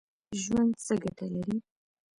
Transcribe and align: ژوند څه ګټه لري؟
ژوند 0.41 0.71
څه 0.85 0.93
ګټه 1.03 1.25
لري؟ 1.33 1.57